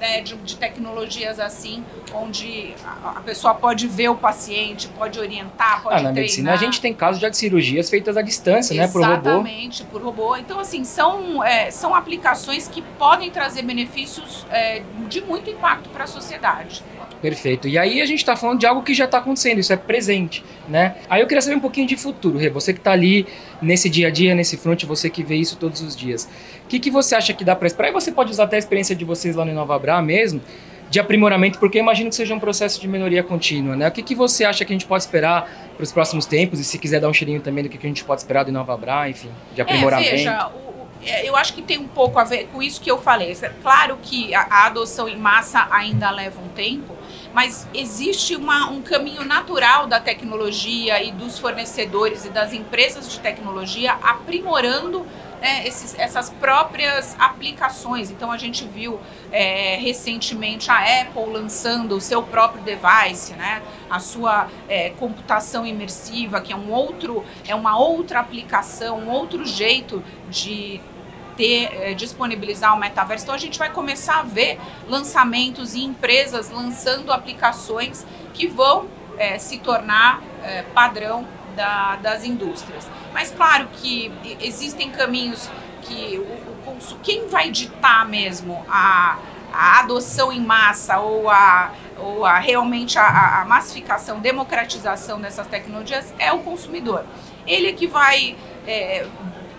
né, 0.00 0.22
de, 0.22 0.34
de, 0.36 0.56
tecnologias 0.56 1.38
assim, 1.38 1.84
onde 2.14 2.74
a, 2.84 3.18
a, 3.18 3.20
pessoa 3.20 3.54
pode 3.54 3.86
ver 3.86 4.08
o 4.08 4.16
paciente, 4.16 4.88
pode 4.88 5.20
orientar, 5.20 5.82
pode 5.82 5.94
ah, 5.94 5.98
na 5.98 6.10
treinar. 6.10 6.14
medicina 6.14 6.52
a 6.52 6.56
gente 6.56 6.80
tem 6.80 6.94
casos 6.94 7.20
já 7.20 7.28
de 7.28 7.36
cirurgias 7.36 7.90
feitas 7.90 8.16
à 8.16 8.22
distância, 8.22 8.72
Exatamente, 8.72 8.86
né, 8.86 8.92
por 8.92 9.02
robô. 9.02 9.28
Exatamente, 9.28 9.84
por 9.84 10.02
robô. 10.02 10.36
Então, 10.36 10.58
assim, 10.58 10.82
são, 10.84 11.44
é, 11.44 11.70
são 11.70 11.94
aplicações 11.94 12.66
que 12.66 12.80
podem 12.98 13.30
trazer 13.30 13.62
benefícios 13.62 14.46
é, 14.50 14.82
de 15.08 15.20
muito 15.20 15.50
impacto 15.50 15.90
para 15.90 16.04
a 16.04 16.06
sociedade. 16.06 16.82
Perfeito. 17.20 17.68
E 17.68 17.76
aí 17.76 18.00
a 18.00 18.06
gente 18.06 18.20
está 18.20 18.34
falando 18.34 18.60
de 18.60 18.66
algo 18.66 18.82
que 18.82 18.94
já 18.94 19.04
está 19.04 19.18
acontecendo, 19.18 19.58
isso 19.58 19.72
é 19.72 19.76
presente, 19.76 20.42
né? 20.68 20.96
Aí 21.08 21.20
eu 21.20 21.26
queria 21.26 21.42
saber 21.42 21.56
um 21.56 21.60
pouquinho 21.60 21.86
de 21.86 21.96
futuro, 21.96 22.38
Rê. 22.38 22.48
Você 22.48 22.72
que 22.72 22.78
está 22.78 22.92
ali 22.92 23.26
nesse 23.60 23.90
dia 23.90 24.08
a 24.08 24.10
dia, 24.10 24.34
nesse 24.34 24.56
front, 24.56 24.84
você 24.84 25.10
que 25.10 25.22
vê 25.22 25.36
isso 25.36 25.56
todos 25.56 25.82
os 25.82 25.94
dias. 25.94 26.28
O 26.64 26.68
que, 26.68 26.80
que 26.80 26.90
você 26.90 27.14
acha 27.14 27.34
que 27.34 27.44
dá 27.44 27.54
para 27.54 27.66
esperar? 27.66 27.90
E 27.90 27.92
você 27.92 28.10
pode 28.10 28.30
usar 28.30 28.44
até 28.44 28.56
a 28.56 28.58
experiência 28.58 28.96
de 28.96 29.04
vocês 29.04 29.36
lá 29.36 29.44
no 29.44 29.52
Nova 29.52 29.78
Bra 29.78 30.00
mesmo, 30.00 30.40
de 30.88 30.98
aprimoramento, 30.98 31.58
porque 31.58 31.78
imagino 31.78 32.08
que 32.08 32.16
seja 32.16 32.34
um 32.34 32.40
processo 32.40 32.80
de 32.80 32.88
melhoria 32.88 33.22
contínua, 33.22 33.76
né? 33.76 33.88
O 33.88 33.92
que, 33.92 34.02
que 34.02 34.14
você 34.14 34.44
acha 34.44 34.64
que 34.64 34.72
a 34.72 34.74
gente 34.74 34.86
pode 34.86 35.04
esperar 35.04 35.48
para 35.76 35.84
os 35.84 35.92
próximos 35.92 36.24
tempos? 36.24 36.58
E 36.58 36.64
se 36.64 36.78
quiser 36.78 37.00
dar 37.00 37.08
um 37.08 37.12
cheirinho 37.12 37.40
também 37.40 37.62
do 37.62 37.70
que, 37.70 37.76
que 37.76 37.86
a 37.86 37.90
gente 37.90 38.02
pode 38.02 38.22
esperar 38.22 38.44
do 38.44 38.50
Nova 38.50 38.76
Bra, 38.78 39.08
enfim, 39.08 39.30
de 39.54 39.60
aprimoramento. 39.60 40.08
É, 40.08 40.12
veja, 40.12 40.48
o 40.48 40.70
é, 41.04 41.26
eu 41.26 41.34
acho 41.34 41.54
que 41.54 41.62
tem 41.62 41.78
um 41.78 41.88
pouco 41.88 42.18
a 42.18 42.24
ver 42.24 42.48
com 42.52 42.62
isso 42.62 42.80
que 42.80 42.90
eu 42.90 42.98
falei. 42.98 43.34
Claro 43.62 43.98
que 44.02 44.34
a 44.34 44.66
adoção 44.66 45.08
em 45.08 45.16
massa 45.16 45.66
ainda 45.70 46.10
leva 46.10 46.40
um 46.40 46.48
tempo, 46.48 46.94
mas 47.32 47.66
existe 47.72 48.34
uma, 48.36 48.68
um 48.70 48.82
caminho 48.82 49.24
natural 49.24 49.86
da 49.86 50.00
tecnologia 50.00 51.02
e 51.02 51.12
dos 51.12 51.38
fornecedores 51.38 52.24
e 52.24 52.30
das 52.30 52.52
empresas 52.52 53.10
de 53.10 53.20
tecnologia 53.20 53.92
aprimorando 54.02 55.06
né, 55.40 55.66
esses, 55.66 55.98
essas 55.98 56.28
próprias 56.28 57.16
aplicações. 57.18 58.10
Então 58.10 58.30
a 58.30 58.36
gente 58.36 58.66
viu 58.66 59.00
é, 59.32 59.76
recentemente 59.76 60.70
a 60.70 61.02
Apple 61.02 61.32
lançando 61.32 61.96
o 61.96 62.00
seu 62.00 62.22
próprio 62.22 62.62
device, 62.62 63.32
né, 63.34 63.62
a 63.88 63.98
sua 63.98 64.48
é, 64.68 64.90
computação 64.90 65.66
imersiva, 65.66 66.40
que 66.40 66.52
é 66.52 66.56
um 66.56 66.70
outro, 66.70 67.24
é 67.46 67.54
uma 67.54 67.78
outra 67.78 68.20
aplicação, 68.20 68.98
um 68.98 69.08
outro 69.08 69.44
jeito 69.44 70.02
de 70.28 70.80
ter, 71.40 71.70
é, 71.72 71.94
disponibilizar 71.94 72.76
o 72.76 72.78
metaverso. 72.78 73.24
Então 73.24 73.34
a 73.34 73.38
gente 73.38 73.58
vai 73.58 73.70
começar 73.72 74.18
a 74.18 74.22
ver 74.22 74.60
lançamentos 74.86 75.74
e 75.74 75.82
empresas 75.82 76.50
lançando 76.50 77.10
aplicações 77.10 78.04
que 78.34 78.46
vão 78.46 78.86
é, 79.16 79.38
se 79.38 79.56
tornar 79.56 80.22
é, 80.44 80.64
padrão 80.74 81.26
da, 81.56 81.96
das 81.96 82.24
indústrias. 82.24 82.86
Mas 83.14 83.30
claro 83.30 83.68
que 83.72 84.12
existem 84.42 84.90
caminhos 84.90 85.48
que 85.80 86.18
o, 86.18 86.70
o 86.70 86.98
quem 87.02 87.26
vai 87.26 87.50
ditar 87.50 88.06
mesmo 88.06 88.62
a, 88.68 89.18
a 89.50 89.80
adoção 89.80 90.30
em 90.30 90.40
massa 90.40 90.98
ou 90.98 91.30
a, 91.30 91.72
ou 91.96 92.26
a 92.26 92.38
realmente 92.38 92.98
a, 92.98 93.40
a 93.40 93.44
massificação, 93.46 94.20
democratização 94.20 95.18
dessas 95.18 95.46
tecnologias 95.46 96.12
é 96.18 96.30
o 96.32 96.40
consumidor. 96.40 97.06
Ele 97.46 97.68
é 97.68 97.72
que 97.72 97.86
vai 97.86 98.36
é, 98.66 99.06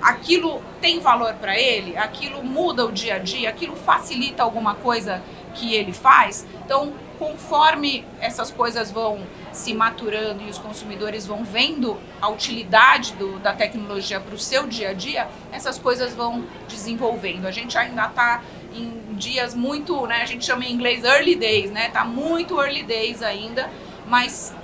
aquilo 0.02 0.62
tem 0.82 1.00
valor 1.00 1.34
para 1.36 1.58
ele, 1.58 1.96
aquilo 1.98 2.44
muda 2.44 2.86
o 2.86 2.92
dia 2.92 3.16
a 3.16 3.20
dia, 3.20 3.50
aquilo 3.50 3.76
facilita 3.76 4.44
alguma 4.44 4.76
coisa 4.76 5.22
que 5.54 5.74
ele 5.76 5.94
faz. 5.94 6.46
Então, 6.66 6.94
conforme 7.20 8.06
essas 8.20 8.50
coisas 8.50 8.90
vão 8.90 9.20
se 9.52 9.74
maturando 9.74 10.42
e 10.44 10.50
os 10.50 10.58
consumidores 10.58 11.28
vão 11.28 11.44
vendo 11.44 11.98
a 12.22 12.30
utilidade 12.30 13.14
do, 13.14 13.38
da 13.40 13.54
tecnologia 13.54 14.20
para 14.20 14.34
o 14.34 14.40
seu 14.40 14.66
dia 14.66 14.90
a 14.90 14.94
dia, 14.94 15.28
essas 15.52 15.78
coisas 15.78 16.14
vão 16.14 16.44
desenvolvendo. 16.68 17.46
A 17.46 17.52
gente 17.52 17.78
ainda 17.78 18.06
está 18.08 18.42
em 18.74 19.14
dias 19.16 19.54
muito, 19.54 20.08
né, 20.08 20.22
a 20.22 20.26
gente 20.26 20.46
chama 20.46 20.66
em 20.66 20.72
inglês 20.72 21.04
early 21.04 21.36
days, 21.36 21.70
né? 21.70 21.90
Tá 21.90 22.06
muito 22.06 22.60
early 22.60 22.84
days 22.84 23.22
ainda, 23.22 23.70
mas 24.08 24.56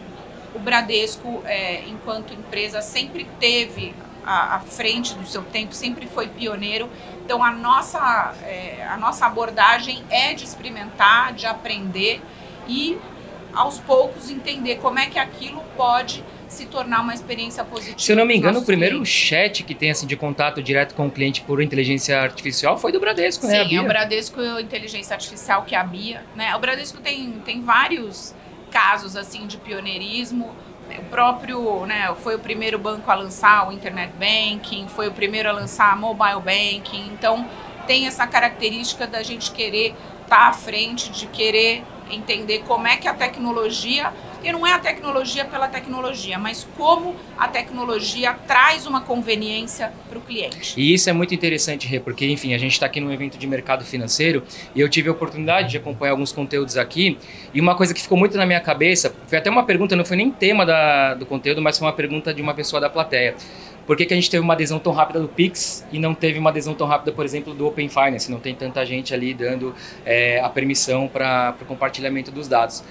o 0.55 0.59
Bradesco, 0.59 1.43
é, 1.45 1.83
enquanto 1.87 2.33
empresa, 2.33 2.81
sempre 2.81 3.27
teve 3.39 3.93
à, 4.27 4.59
frente 4.59 5.13
do 5.13 5.25
seu 5.25 5.41
tempo, 5.43 5.73
sempre 5.73 6.05
foi 6.05 6.27
pioneiro. 6.27 6.89
Então 7.23 7.41
a 7.43 7.51
nossa, 7.51 8.33
é, 8.43 8.85
a 8.89 8.97
nossa 8.97 9.25
abordagem 9.25 10.03
é 10.09 10.33
de 10.33 10.43
experimentar, 10.43 11.33
de 11.33 11.45
aprender 11.45 12.21
e 12.67 12.97
aos 13.53 13.79
poucos 13.79 14.29
entender 14.29 14.75
como 14.75 14.99
é 14.99 15.07
que 15.07 15.17
aquilo 15.17 15.63
pode 15.75 16.23
se 16.47 16.65
tornar 16.65 17.01
uma 17.01 17.13
experiência 17.13 17.63
positiva. 17.63 17.99
Se 17.99 18.11
eu 18.11 18.15
não 18.15 18.25
me 18.25 18.35
engano, 18.35 18.59
o 18.59 18.65
primeiro 18.65 18.95
clientes. 18.95 19.13
chat 19.13 19.63
que 19.63 19.73
tem 19.73 19.91
assim 19.91 20.05
de 20.05 20.15
contato 20.15 20.61
direto 20.61 20.93
com 20.93 21.07
o 21.07 21.11
cliente 21.11 21.41
por 21.41 21.61
inteligência 21.61 22.21
artificial 22.21 22.77
foi 22.77 22.91
do 22.91 22.99
Bradesco, 22.99 23.45
Sim, 23.45 23.51
né? 23.51 23.65
Sim, 23.65 23.77
é 23.77 23.81
o 23.81 23.85
Bradesco 23.85 24.41
Inteligência 24.59 25.13
Artificial 25.13 25.63
que 25.63 25.75
é 25.75 25.77
a 25.77 25.83
Bia, 25.83 26.23
né? 26.35 26.55
O 26.55 26.59
Bradesco 26.59 26.99
tem, 26.99 27.31
tem 27.45 27.61
vários 27.61 28.33
casos 28.71 29.15
assim 29.15 29.47
de 29.47 29.57
pioneirismo 29.57 30.55
o 30.99 31.03
próprio, 31.05 31.85
né, 31.85 32.13
foi 32.19 32.35
o 32.35 32.39
primeiro 32.39 32.77
banco 32.77 33.09
a 33.09 33.15
lançar 33.15 33.67
o 33.67 33.71
internet 33.71 34.13
banking, 34.13 34.87
foi 34.87 35.07
o 35.07 35.11
primeiro 35.11 35.49
a 35.49 35.51
lançar 35.51 35.97
mobile 35.97 36.41
banking, 36.41 37.11
então 37.13 37.47
tem 37.85 38.07
essa 38.07 38.27
característica 38.27 39.07
da 39.07 39.23
gente 39.23 39.51
querer 39.51 39.95
estar 40.23 40.37
tá 40.37 40.47
à 40.47 40.53
frente, 40.53 41.09
de 41.09 41.27
querer 41.27 41.83
entender 42.09 42.63
como 42.67 42.87
é 42.87 42.97
que 42.97 43.07
a 43.07 43.13
tecnologia 43.13 44.13
e 44.47 44.51
não 44.51 44.65
é 44.65 44.71
a 44.71 44.79
tecnologia 44.79 45.43
pela 45.43 45.67
tecnologia, 45.67 46.39
mas 46.39 46.65
como 46.77 47.13
a 47.37 47.49
tecnologia 47.49 48.33
traz 48.47 48.87
uma 48.87 49.01
conveniência 49.01 49.91
para 50.07 50.17
o 50.17 50.21
cliente. 50.21 50.73
E 50.77 50.93
isso 50.93 51.09
é 51.09 51.13
muito 51.13 51.35
interessante, 51.35 51.85
Rê, 51.85 51.99
porque, 51.99 52.25
enfim, 52.25 52.53
a 52.53 52.57
gente 52.57 52.71
está 52.71 52.85
aqui 52.85 53.01
num 53.01 53.11
evento 53.11 53.37
de 53.37 53.45
mercado 53.45 53.83
financeiro 53.83 54.41
e 54.73 54.79
eu 54.79 54.87
tive 54.87 55.09
a 55.09 55.11
oportunidade 55.11 55.71
de 55.71 55.77
acompanhar 55.77 56.11
alguns 56.11 56.31
conteúdos 56.31 56.77
aqui 56.77 57.17
e 57.53 57.59
uma 57.59 57.75
coisa 57.75 57.93
que 57.93 58.01
ficou 58.01 58.17
muito 58.17 58.37
na 58.37 58.45
minha 58.45 58.61
cabeça, 58.61 59.13
foi 59.27 59.37
até 59.37 59.49
uma 59.49 59.63
pergunta, 59.63 59.97
não 59.97 60.05
foi 60.05 60.15
nem 60.15 60.31
tema 60.31 60.65
da, 60.65 61.13
do 61.13 61.25
conteúdo, 61.25 61.61
mas 61.61 61.77
foi 61.77 61.85
uma 61.85 61.93
pergunta 61.93 62.33
de 62.33 62.41
uma 62.41 62.53
pessoa 62.53 62.79
da 62.79 62.89
plateia. 62.89 63.35
Por 63.85 63.97
que, 63.97 64.05
que, 64.05 64.13
a 64.13 64.17
gente 64.17 64.29
teve 64.29 64.43
uma 64.43 64.53
adesão 64.53 64.79
tão 64.79 64.93
rápida 64.93 65.19
do 65.19 65.27
Pix 65.27 65.85
e 65.91 65.99
não 65.99 66.13
teve 66.13 66.39
uma 66.39 66.49
adesão 66.49 66.73
tão 66.73 66.87
rápida, 66.87 67.11
por 67.11 67.23
exemplo, 67.23 67.53
do 67.53 67.67
Open 67.67 67.87
Finance? 67.87 68.29
Não 68.29 68.39
tem 68.39 68.53
tanta 68.53 68.85
gente 68.85 69.13
ali 69.13 69.33
dando 69.33 69.73
é, 70.05 70.41
a 70.41 70.49
permissão 70.49 71.07
para 71.07 71.55
o 71.61 71.65
compartilhamento 71.65 72.29
dos 72.29 72.49
dados. 72.49 72.83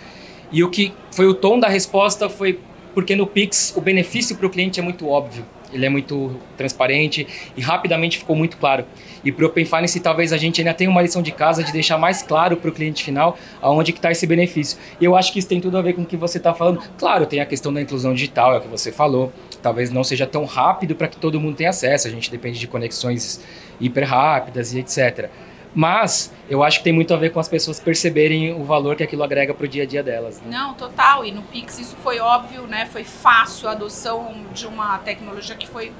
E 0.52 0.62
o 0.62 0.70
que 0.70 0.92
foi 1.10 1.26
o 1.26 1.34
tom 1.34 1.58
da 1.58 1.68
resposta 1.68 2.28
foi 2.28 2.58
porque 2.94 3.14
no 3.14 3.26
Pix 3.26 3.74
o 3.76 3.80
benefício 3.80 4.36
para 4.36 4.46
o 4.46 4.50
cliente 4.50 4.80
é 4.80 4.82
muito 4.82 5.08
óbvio. 5.08 5.44
ele 5.72 5.84
é 5.84 5.88
muito 5.88 6.34
transparente 6.56 7.26
e 7.56 7.60
rapidamente 7.60 8.18
ficou 8.18 8.34
muito 8.34 8.56
claro. 8.56 8.84
E 9.24 9.32
para 9.32 9.44
o 9.44 9.48
Open 9.48 9.64
Finance, 9.64 9.98
talvez 10.00 10.32
a 10.32 10.36
gente 10.36 10.60
ainda 10.60 10.72
tenha 10.72 10.88
uma 10.88 11.02
lição 11.02 11.20
de 11.20 11.32
casa 11.32 11.62
de 11.62 11.72
deixar 11.72 11.98
mais 11.98 12.22
claro 12.22 12.56
para 12.56 12.70
o 12.70 12.72
cliente 12.72 13.04
final 13.04 13.36
aonde 13.60 13.92
que 13.92 13.98
está 13.98 14.10
esse 14.10 14.26
benefício. 14.26 14.78
E 15.00 15.04
eu 15.04 15.16
acho 15.16 15.32
que 15.32 15.38
isso 15.38 15.48
tem 15.48 15.60
tudo 15.60 15.76
a 15.76 15.82
ver 15.82 15.94
com 15.94 16.02
o 16.02 16.06
que 16.06 16.16
você 16.16 16.38
está 16.38 16.54
falando. 16.54 16.80
Claro, 16.96 17.26
tem 17.26 17.40
a 17.40 17.46
questão 17.46 17.72
da 17.72 17.82
inclusão 17.82 18.14
digital, 18.14 18.54
é 18.54 18.58
o 18.58 18.60
que 18.60 18.68
você 18.68 18.92
falou. 18.92 19.32
Talvez 19.60 19.90
não 19.90 20.04
seja 20.04 20.26
tão 20.26 20.44
rápido 20.44 20.94
para 20.94 21.08
que 21.08 21.16
todo 21.16 21.40
mundo 21.40 21.56
tenha 21.56 21.70
acesso. 21.70 22.06
A 22.06 22.10
gente 22.10 22.30
depende 22.30 22.58
de 22.58 22.66
conexões 22.68 23.40
hiper 23.80 24.08
rápidas 24.08 24.72
e 24.72 24.78
etc. 24.78 25.28
Mas 25.76 26.32
eu 26.48 26.64
acho 26.64 26.78
que 26.78 26.84
tem 26.84 26.92
muito 26.92 27.12
a 27.12 27.18
ver 27.18 27.30
com 27.30 27.38
as 27.38 27.48
pessoas 27.48 27.78
perceberem 27.78 28.54
o 28.54 28.64
valor 28.64 28.96
que 28.96 29.02
aquilo 29.02 29.22
agrega 29.22 29.52
para 29.52 29.66
o 29.66 29.68
dia 29.68 29.82
a 29.82 29.86
dia 29.86 30.02
delas. 30.02 30.40
Né? 30.40 30.48
Não, 30.50 30.72
total. 30.72 31.22
E 31.22 31.30
no 31.30 31.42
Pix 31.42 31.78
isso 31.78 31.94
foi 32.02 32.18
óbvio, 32.18 32.62
né? 32.62 32.86
Foi 32.86 33.04
fácil 33.04 33.68
a 33.68 33.72
adoção 33.72 34.34
de 34.54 34.66
uma 34.66 34.96
tecnologia 34.96 35.54
que 35.54 35.68
foi 35.68 35.92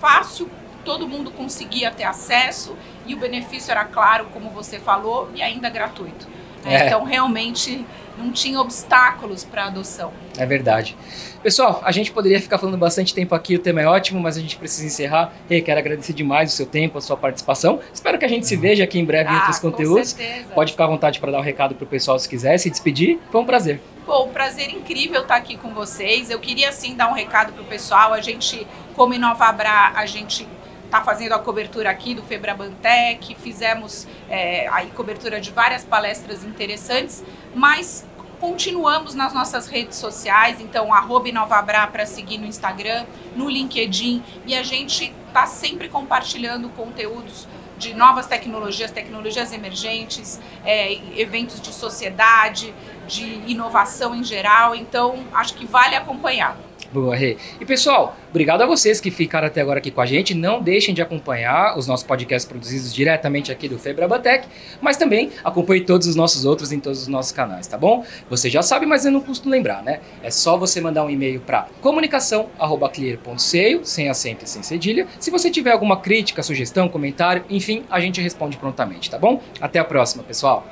fácil, 0.00 0.48
todo 0.84 1.08
mundo 1.08 1.32
conseguia 1.32 1.90
ter 1.90 2.04
acesso 2.04 2.76
e 3.04 3.12
o 3.12 3.18
benefício 3.18 3.72
era 3.72 3.84
claro, 3.84 4.26
como 4.26 4.50
você 4.50 4.78
falou, 4.78 5.28
e 5.34 5.42
ainda 5.42 5.68
gratuito. 5.68 6.28
Né? 6.64 6.82
É. 6.82 6.86
Então 6.86 7.02
realmente 7.02 7.84
não 8.18 8.32
tinha 8.32 8.60
obstáculos 8.60 9.44
para 9.44 9.66
adoção. 9.66 10.12
É 10.36 10.44
verdade. 10.44 10.96
Pessoal, 11.42 11.80
a 11.84 11.92
gente 11.92 12.10
poderia 12.10 12.40
ficar 12.40 12.58
falando 12.58 12.76
bastante 12.76 13.14
tempo 13.14 13.34
aqui, 13.34 13.54
o 13.54 13.58
tema 13.58 13.80
é 13.80 13.86
ótimo, 13.86 14.20
mas 14.20 14.36
a 14.36 14.40
gente 14.40 14.56
precisa 14.56 14.86
encerrar. 14.86 15.32
E 15.48 15.62
quero 15.62 15.78
agradecer 15.78 16.12
demais 16.12 16.52
o 16.52 16.56
seu 16.56 16.66
tempo, 16.66 16.98
a 16.98 17.00
sua 17.00 17.16
participação. 17.16 17.80
Espero 17.94 18.18
que 18.18 18.24
a 18.24 18.28
gente 18.28 18.46
se 18.46 18.56
veja 18.56 18.84
aqui 18.84 18.98
em 18.98 19.04
breve 19.04 19.30
ah, 19.30 19.32
em 19.32 19.36
outros 19.36 19.58
conteúdos. 19.58 20.10
Certeza. 20.10 20.52
Pode 20.54 20.72
ficar 20.72 20.84
à 20.84 20.88
vontade 20.88 21.20
para 21.20 21.30
dar 21.30 21.38
um 21.38 21.42
recado 21.42 21.74
para 21.74 21.84
o 21.84 21.88
pessoal 21.88 22.18
se 22.18 22.28
quiser, 22.28 22.58
se 22.58 22.68
despedir. 22.68 23.18
Foi 23.30 23.40
um 23.40 23.46
prazer. 23.46 23.80
Bom, 24.04 24.26
um 24.26 24.32
prazer 24.32 24.70
incrível 24.70 25.22
estar 25.22 25.36
aqui 25.36 25.56
com 25.56 25.72
vocês. 25.72 26.30
Eu 26.30 26.40
queria 26.40 26.72
sim 26.72 26.96
dar 26.96 27.08
um 27.08 27.14
recado 27.14 27.52
para 27.52 27.62
o 27.62 27.66
pessoal. 27.66 28.12
A 28.12 28.20
gente, 28.20 28.66
como 28.94 29.14
Inovabra, 29.14 29.92
a 29.94 30.06
gente 30.06 30.46
está 30.88 31.02
fazendo 31.02 31.34
a 31.34 31.38
cobertura 31.38 31.90
aqui 31.90 32.14
do 32.14 32.22
Febrabantec, 32.22 33.34
fizemos 33.34 34.08
é, 34.28 34.66
aí 34.68 34.86
cobertura 34.86 35.38
de 35.38 35.50
várias 35.50 35.84
palestras 35.84 36.42
interessantes, 36.42 37.22
mas 37.54 38.06
continuamos 38.40 39.14
nas 39.14 39.32
nossas 39.32 39.66
redes 39.66 39.96
sociais, 39.96 40.60
então 40.60 40.92
arroba 40.92 41.28
Inovabra 41.28 41.86
para 41.86 42.06
seguir 42.06 42.38
no 42.38 42.46
Instagram, 42.46 43.04
no 43.34 43.48
LinkedIn, 43.48 44.22
e 44.46 44.54
a 44.54 44.62
gente 44.62 45.12
está 45.26 45.46
sempre 45.46 45.88
compartilhando 45.88 46.68
conteúdos 46.70 47.46
de 47.76 47.94
novas 47.94 48.26
tecnologias, 48.26 48.90
tecnologias 48.90 49.52
emergentes, 49.52 50.40
é, 50.64 50.94
eventos 51.20 51.60
de 51.60 51.72
sociedade, 51.72 52.74
de 53.06 53.24
inovação 53.46 54.14
em 54.14 54.24
geral, 54.24 54.74
então 54.74 55.24
acho 55.32 55.54
que 55.54 55.64
vale 55.64 55.94
acompanhar. 55.94 56.56
Boa, 56.90 57.14
Rê. 57.14 57.36
E 57.60 57.66
pessoal, 57.66 58.16
obrigado 58.30 58.62
a 58.62 58.66
vocês 58.66 58.98
que 58.98 59.10
ficaram 59.10 59.46
até 59.46 59.60
agora 59.60 59.78
aqui 59.78 59.90
com 59.90 60.00
a 60.00 60.06
gente. 60.06 60.34
Não 60.34 60.62
deixem 60.62 60.94
de 60.94 61.02
acompanhar 61.02 61.76
os 61.76 61.86
nossos 61.86 62.06
podcasts 62.06 62.48
produzidos 62.48 62.94
diretamente 62.94 63.52
aqui 63.52 63.68
do 63.68 63.78
Febrabatec, 63.78 64.48
mas 64.80 64.96
também 64.96 65.30
acompanhe 65.44 65.82
todos 65.82 66.06
os 66.06 66.16
nossos 66.16 66.46
outros 66.46 66.72
em 66.72 66.80
todos 66.80 67.02
os 67.02 67.08
nossos 67.08 67.30
canais, 67.30 67.66
tá 67.66 67.76
bom? 67.76 68.06
Você 68.30 68.48
já 68.48 68.62
sabe, 68.62 68.86
mas 68.86 69.04
eu 69.04 69.12
não 69.12 69.20
custo 69.20 69.50
lembrar, 69.50 69.82
né? 69.82 70.00
É 70.22 70.30
só 70.30 70.56
você 70.56 70.80
mandar 70.80 71.04
um 71.04 71.10
e-mail 71.10 71.40
para 71.40 71.68
comunicação@clear.seio, 71.82 73.84
sem 73.84 74.08
acento 74.08 74.46
e 74.46 74.48
sem 74.48 74.62
cedilha. 74.62 75.06
Se 75.20 75.30
você 75.30 75.50
tiver 75.50 75.72
alguma 75.72 76.00
crítica, 76.00 76.42
sugestão, 76.42 76.88
comentário, 76.88 77.44
enfim, 77.50 77.84
a 77.90 78.00
gente 78.00 78.18
responde 78.22 78.56
prontamente, 78.56 79.10
tá 79.10 79.18
bom? 79.18 79.42
Até 79.60 79.78
a 79.78 79.84
próxima, 79.84 80.22
pessoal. 80.22 80.66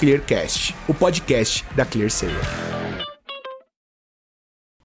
Clearcast, 0.00 0.74
o 0.88 0.94
podcast 0.94 1.64
da 1.76 1.84
ClearSale. 1.84 2.32